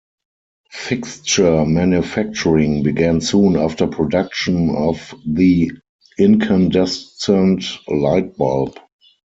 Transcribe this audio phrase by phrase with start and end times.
[0.71, 5.71] Fixture manufacturing began soon after production of the
[6.17, 8.79] incandescent light bulb.